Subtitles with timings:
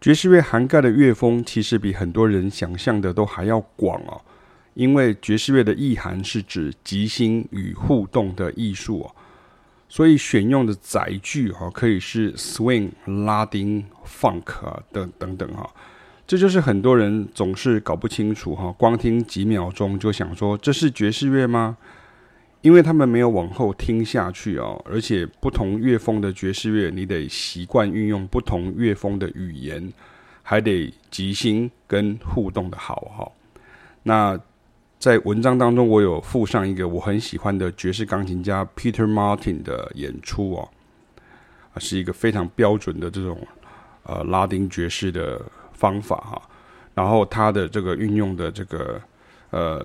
[0.00, 4.18] 爵士乐涵盖的乐风其实比很多人想象的都还要广哦，
[4.72, 9.14] 因为爵士乐的意涵是指即兴与互动的艺术哦，
[9.90, 12.90] 所以选用的载具哈可以是 swing、
[13.24, 15.68] 拉丁、funk 啊等等等哈。
[16.26, 21.76] 这就是很多人总是搞不清楚哈，光听几秒钟就想说这是爵士乐吗？
[22.62, 29.92] 因为他们没有往后听下去哦，而且不同乐风的爵士乐，你得习惯运用不同乐风的语言，
[30.42, 33.32] 还得即兴跟互动的好哈。
[34.02, 34.38] 那
[34.98, 40.68] 在文章当中，我有附上一个我很喜欢的爵士钢琴家 Peter Martin 的演出哦，
[41.78, 43.38] 是一个非常标准的这种
[44.04, 45.40] 呃拉丁爵士的。
[45.80, 46.42] 方法哈，
[46.92, 49.00] 然后他的这个运用的这个
[49.48, 49.82] 呃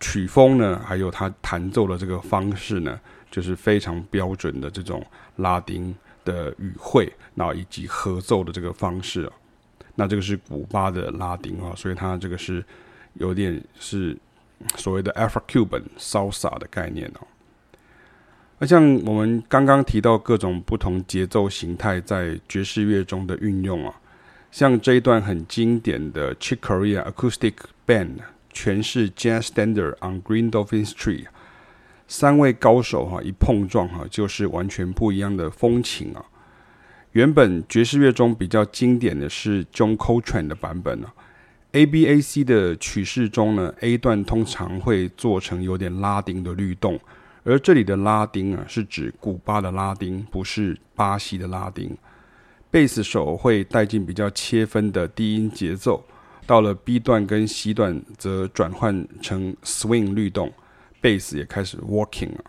[0.00, 2.98] 曲风呢，还有他弹奏的这个方式呢，
[3.30, 5.04] 就是非常标准的这种
[5.36, 5.94] 拉丁
[6.24, 9.32] 的语汇，然后以及合奏的这个方式啊。
[9.94, 12.64] 那这个是古巴的拉丁啊，所以它这个是
[13.14, 14.16] 有点是
[14.76, 17.26] 所谓的 Afro-Cuban Salsa 的概念哦。
[18.58, 23.94] 那像我们刚刚提到各种不同节奏形态在爵士乐中的运用啊。
[24.50, 27.52] 像这一段很经典的 Chick Corea Acoustic
[27.86, 28.14] Band
[28.52, 31.26] 诠释 Jazz Standard on Green Dolphin Street，
[32.06, 36.24] 三位高手哈一碰撞哈就是完全不一样的风情啊。
[37.12, 41.12] 原本爵士乐中比较经典的是 John Coltrane 的版本啊
[41.72, 47.00] ，ABAC 的曲式中呢，A 段通常会做成有点拉丁的律动，
[47.44, 51.96] 而这里的拉丁啊是指古巴的拉丁，不是巴西的拉丁。
[52.70, 56.04] 贝斯手会带进比较切分的低音节奏，
[56.48, 60.50] 到了 B 段跟 C 段则转换成 swing 律动，
[60.98, 62.44] 贝斯也开始 walking 了。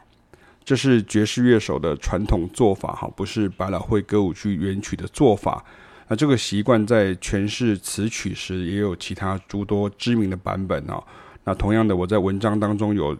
[0.63, 5.65] 这是爵士乐手的传统做法，哈，不是百老汇歌舞剧原曲的做法。
[6.07, 11.03] 那这个习惯在诠释词曲时，也有其他诸多知名的版本啊。
[11.43, 13.17] 那同样的，我在文章当中有。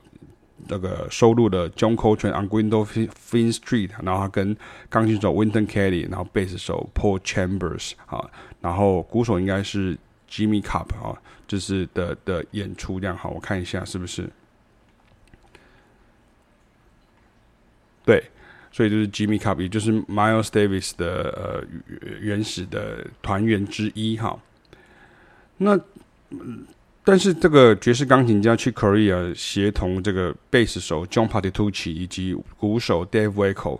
[0.68, 4.56] 那个收录的 John Coltrane on Green Dolphin Street，然后跟
[4.89, 8.30] 钢琴手 Winton Kelly，然后贝斯手 Paul Chambers 啊，
[8.60, 9.98] 然后鼓手应该是
[10.30, 11.17] Jimmy Cobb 啊，
[11.48, 14.30] 就是的的演出这样好，我看一下是不是？
[18.06, 18.23] 对，
[18.72, 21.64] 所以就是 Jimmy Cobb，也就是 Miles Davis 的呃
[22.20, 24.39] 原始的团员之一哈。
[25.58, 25.80] 那。
[27.02, 33.80] 但是这个爵士钢琴家去 Korea 协同这个贝斯手 John Patitucci 以及鼓手 Dave Weckl，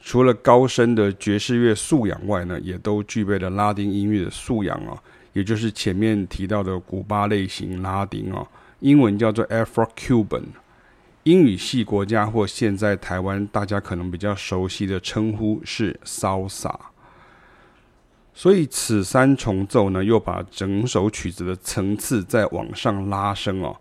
[0.00, 4.96] 除了高深的爵士乐素养外呢，也都具备了拉丁音乐的素养啊，
[5.36, 8.48] 也就是前面提到的古巴类型拉丁哦，
[8.80, 10.44] 英文叫做 Afro-Cuban，
[11.24, 16.74] 英语系国家或现在台湾大家可能比较熟悉的称呼是 Salsa。
[18.32, 23.76] 所以此三重奏呢，又把整首曲子的层次再往上拉升哦。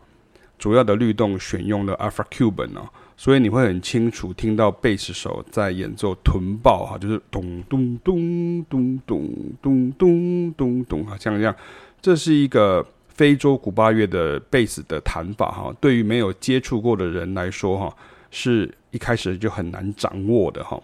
[0.65, 11.55] 主要的律动选用了 Afro-Cuban 哦，所以你会很清楚听到贝斯手在演奏臀爆哈，就是咚咚咚咚咚咚咚咚咚哈，像这样。
[12.01, 17.95] 这是一个非洲古巴乐的贝斯的弹法哈，对于没有接触过的人来说哈，
[18.31, 20.81] 是一开始就很难掌握的哈。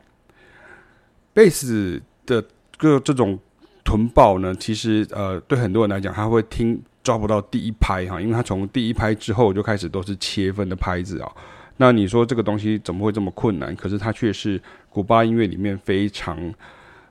[1.34, 2.46] 贝斯的
[2.78, 3.40] 各这种。
[3.84, 11.32] 臀爆呢，其实呃，对很多人来讲，他会听抓不到第一拍哈，因为他从第一拍之后就开始都是切分的拍子啊。
[11.78, 13.76] 那你说这个东西怎么会这么困难？
[13.76, 16.38] 可是它却是古巴音乐里面非常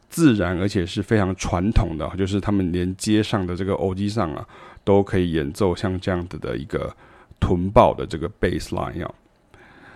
[0.08, 4.46] 自然，而且是非常传统的，就是他们连街上的这个欧吉桑啊，
[4.84, 6.94] 都可以演奏像这样子的一个
[7.40, 9.12] 臀爆的这个 bass line 啊。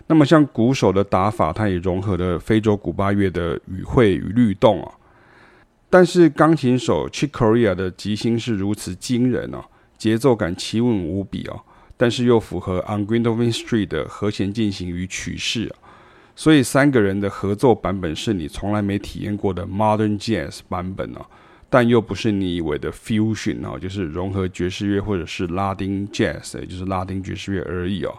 [0.09, 4.93] 那么像鼓手的打法，它也融合了非洲古巴乐的语汇与律动啊。
[5.89, 9.65] 但是钢琴手 Chick Corea 的即兴是如此惊人哦，
[10.05, 11.59] 节奏感奇稳无比哦，
[11.97, 15.73] 但是又符合 On Green Dolphin Street 的和弦进行与曲式啊，
[16.37, 21.25] 所以三个人的合奏版本是你从来没体验过的 Modern Jazz 版本哦，
[21.71, 28.15] 但又不是你以为的 Fusion 哦，就是融合爵士乐或者是拉丁 Jazz，也就是拉丁爵士乐而已哦，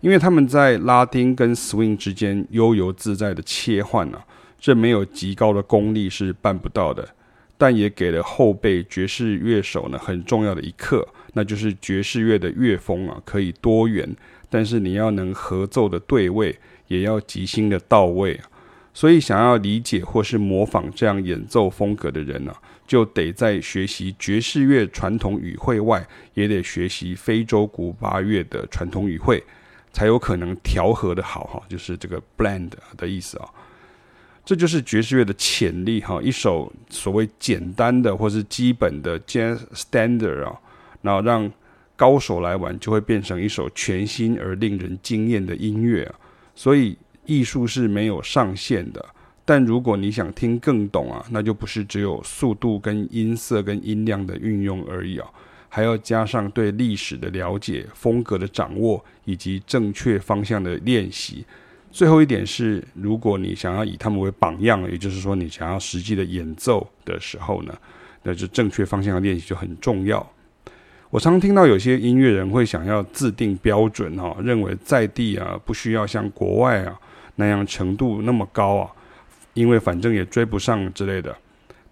[0.00, 4.18] 因为他们在拉丁跟 Swing 之间悠游自在的切换呢。
[4.58, 7.06] 这没有极高的功力是办不到的，
[7.60, 14.16] 但也给了后辈爵士乐手呢很重要的一课，那就是爵士乐的乐风啊可以多元，
[14.48, 16.58] 但是你要能合奏的对位，
[16.88, 18.48] 也要即兴的到位啊。
[18.94, 22.54] 所以想要理解或是模仿这样演奏风格的人呢，
[22.86, 29.44] 就得在学习爵士乐传统语汇外，也得学习非洲古巴乐的传统语汇，
[29.92, 33.50] 才有可能调和的好哈，就是这个 blend 的意思啊。
[34.44, 36.20] 这就是爵士乐的潜力哈。
[36.22, 40.58] 一首所谓简单的或是基本的 Jazz Standard 啊，
[41.02, 41.50] 然后让
[41.96, 46.14] 高手来玩，就会变成一首全新而令人惊艳的音乐啊。
[46.54, 46.96] 所以
[47.26, 49.04] 艺术是没有上限的，
[49.44, 55.28] 但如果你想听更懂啊，那就不是只有速度跟音色跟音量的运用而已啊。
[55.68, 61.44] 还要加上对历史的了解、风格的掌握以及正确方向的练习。
[61.90, 67.74] 最后一点是，如果你想要以他们为榜样，也就是说你想要实际的演奏的时候呢，
[68.22, 70.24] 那就正确方向的练习就很重要。
[71.10, 76.96] 我常听到有些音乐人会想要自定标准哈，认为在地啊不需要像国外啊
[77.34, 78.90] 那样程度那么高啊，
[79.54, 81.36] 因为反正也追不上之类的。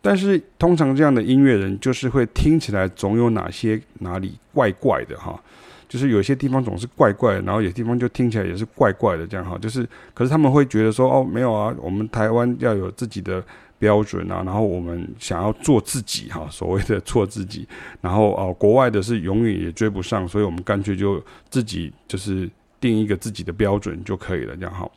[0.01, 5.43] 但是通常这样的音乐人就是会听起来总有哪些哪里怪怪的哈，
[5.89, 13.43] 就是有些地方总是怪怪的，然后有些地方就听起来也是怪怪的这样哈，就是可是他们会觉得说哦没有啊，我们台湾要有自己的
[13.79, 17.67] 标准啊，然后我们想要做自己哈，所谓的做自己，
[18.01, 22.49] 然后哦国外的是永远也追不上，所以我们干脆就自己就是
[22.79, 24.91] 定一个自己的标准就可以了这样哈。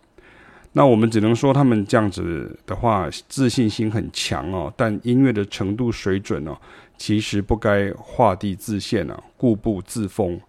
[0.74, 6.58] 那我们只能说他们这样子的话，自信心很强哦，但音乐的程度水准哦，
[6.98, 10.40] 其实不该画地自限啊，固步自封。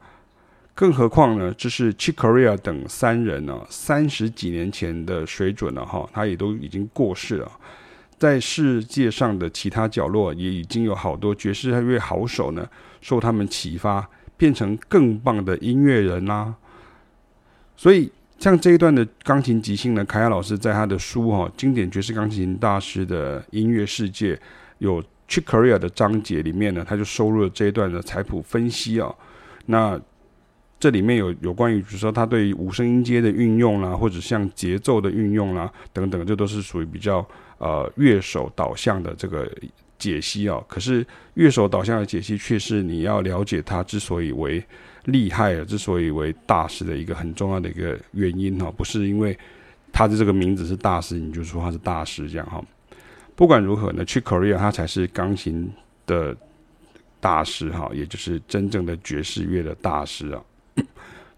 [0.82, 7.48] 更何况呢，这是 Chick Corea 等三人呢，三十几年前的水准了哈，他也都已经过世了。
[8.18, 12.68] 在世界上的其他角落，也已经有好多爵士乐好手呢，
[13.00, 16.52] 受他们启发，变成更棒的音乐人啦。
[17.76, 18.10] 所以。
[18.38, 24.34] 像这一段的钢琴即兴呢，凯亚老师在他的书哈、《经典爵士钢琴大师的音乐世界》
[24.78, 29.14] 有 Chick Corea 的章节里面呢，他就收录了这一段的彩谱分析啊、
[29.66, 29.96] 那
[30.82, 37.24] 这里面有有关于，比如说他对于五声音阶的运用啦，或者像节奏的运用啦等等，这都是属于比较
[37.58, 39.48] 呃乐手导向的这个
[39.96, 40.64] 解析啊、哦。
[40.66, 44.60] 可是乐手导向的解析，却是你要了解他之所以为。
[45.06, 45.64] 厉害啊！
[45.64, 49.36] 之所以为大师的一个很重要的一个原因哈，不是因为
[49.92, 52.64] 他的这个名字是大师，你就说他是大师这样哈。
[53.34, 55.68] 不管如何呢去 Korea 他才是钢琴
[56.06, 56.36] 的
[57.18, 60.40] 大师哈，也就是真正的爵士乐的大师啊。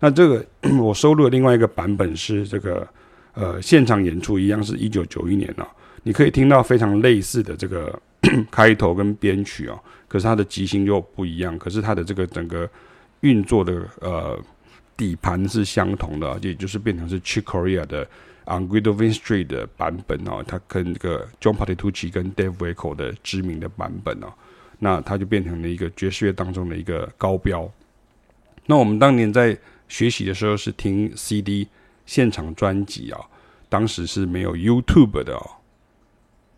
[0.04, 0.44] 那这个
[0.82, 2.86] 我收录的另外一个版本是这个
[3.32, 5.66] 呃现场演出，一样是一九九一年哦。
[6.02, 7.98] 你可以听到非常类似的这个
[8.52, 12.68] 开头跟编曲哦，可是它的即兴又不一样，可是它的这个整个。
[13.20, 14.38] 运作的呃
[14.98, 18.06] 底盘是相同的，也就是变成是 Chick Corea 的
[18.44, 24.26] On Guido Vin Street 的版本哦，它跟这个 John Patitucci 跟 Dave Weckl 的知名的版本哦，
[24.78, 27.66] 那它就变成了一个爵士乐当中的一个高标。
[28.66, 29.56] 那我们当年在
[29.94, 31.68] 学习的时候是听 CD
[32.04, 33.20] 现场专辑啊，
[33.68, 35.50] 当时是没有 YouTube 的哦。